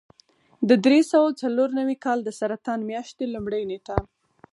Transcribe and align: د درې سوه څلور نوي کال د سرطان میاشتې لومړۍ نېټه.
د 0.69 0.71
درې 0.85 0.99
سوه 1.11 1.29
څلور 1.41 1.69
نوي 1.79 1.95
کال 2.05 2.19
د 2.23 2.29
سرطان 2.39 2.79
میاشتې 2.89 3.25
لومړۍ 3.33 3.63
نېټه. 3.71 3.97